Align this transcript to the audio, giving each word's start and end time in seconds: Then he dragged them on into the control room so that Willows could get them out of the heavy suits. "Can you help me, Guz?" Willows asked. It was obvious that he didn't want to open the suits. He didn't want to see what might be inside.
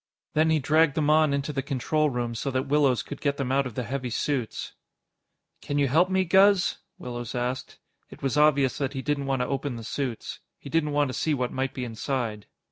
Then 0.33 0.49
he 0.49 0.57
dragged 0.57 0.95
them 0.95 1.11
on 1.11 1.31
into 1.31 1.53
the 1.53 1.61
control 1.61 2.09
room 2.09 2.33
so 2.33 2.49
that 2.49 2.65
Willows 2.65 3.03
could 3.03 3.21
get 3.21 3.37
them 3.37 3.51
out 3.51 3.67
of 3.67 3.75
the 3.75 3.83
heavy 3.83 4.09
suits. 4.09 4.73
"Can 5.61 5.77
you 5.77 5.87
help 5.87 6.09
me, 6.09 6.25
Guz?" 6.25 6.79
Willows 6.97 7.35
asked. 7.35 7.77
It 8.09 8.23
was 8.23 8.35
obvious 8.35 8.79
that 8.79 8.93
he 8.93 9.03
didn't 9.03 9.27
want 9.27 9.43
to 9.43 9.47
open 9.47 9.75
the 9.75 9.83
suits. 9.83 10.39
He 10.57 10.71
didn't 10.71 10.93
want 10.93 11.09
to 11.09 11.13
see 11.13 11.35
what 11.35 11.53
might 11.53 11.75
be 11.75 11.85
inside. 11.85 12.47